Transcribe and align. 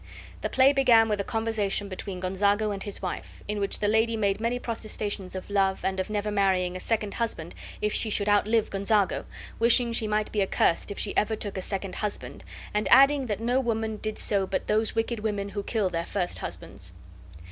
The 0.41 0.49
play 0.49 0.73
began 0.73 1.09
with 1.09 1.21
a 1.21 1.23
conversation 1.23 1.87
between 1.87 2.19
Gonzago 2.19 2.71
and 2.71 2.81
his 2.81 3.03
wife, 3.03 3.43
in 3.47 3.59
which 3.59 3.81
the 3.81 3.87
lady 3.87 4.17
made 4.17 4.41
many 4.41 4.57
protestations 4.57 5.35
of 5.35 5.51
love, 5.51 5.85
and 5.85 5.99
of 5.99 6.09
never 6.09 6.31
marrying 6.31 6.75
a 6.75 6.79
second 6.79 7.13
husband 7.13 7.53
if 7.83 7.93
she 7.93 8.09
should 8.09 8.27
outlive 8.27 8.71
Gonzago, 8.71 9.25
wishing 9.59 9.93
she 9.93 10.07
might 10.07 10.31
be 10.31 10.41
accursed 10.41 10.89
if 10.89 10.97
she 10.97 11.15
ever 11.15 11.35
took 11.35 11.55
a 11.55 11.61
second 11.61 11.97
husband, 11.97 12.43
and 12.73 12.87
adding 12.89 13.27
that 13.27 13.41
no 13.41 13.59
woman 13.59 13.97
did 13.97 14.17
so 14.17 14.47
but 14.47 14.65
those 14.65 14.95
wicked 14.95 15.19
women 15.19 15.49
who 15.49 15.61
kill 15.61 15.87
their 15.91 16.03
first 16.05 16.39
husbands. 16.39 16.93